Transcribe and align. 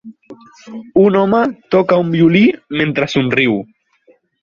Un 1.01 1.19
home 1.19 1.43
toca 1.77 2.01
un 2.07 2.11
violí 2.17 2.45
mentre 2.83 3.11
somriu. 3.17 3.65